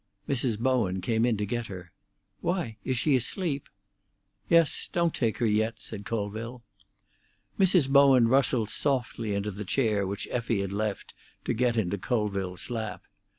Mrs. 0.27 0.57
Bowen 0.57 0.99
came 0.99 1.27
in 1.27 1.37
to 1.37 1.45
get 1.45 1.67
her. 1.67 1.91
"Why, 2.39 2.75
is 2.83 2.97
she 2.97 3.15
asleep?" 3.15 3.69
"Yes. 4.49 4.89
Don't 4.91 5.13
take 5.13 5.37
her 5.37 5.45
yet," 5.45 5.75
said 5.79 6.05
Colville. 6.05 6.63
Mrs. 7.59 7.87
Bowen 7.87 8.27
rustled 8.27 8.69
softly 8.69 9.35
into 9.35 9.51
the 9.51 9.63
chair 9.63 10.07
which 10.07 10.27
Effie 10.31 10.61
had 10.61 10.73
left 10.73 11.13
to 11.45 11.53
get 11.53 11.77
into 11.77 11.99
Colville's 11.99 12.71
lap. 12.71 13.03